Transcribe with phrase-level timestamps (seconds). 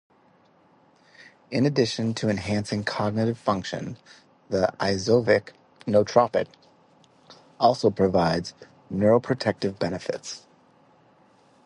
[1.51, 3.97] In addition to enhancing cognitive function,
[4.49, 5.49] the "Ezhovik"
[5.85, 6.47] nootropic
[7.59, 8.55] also provides
[8.91, 10.47] neuroprotective benefits.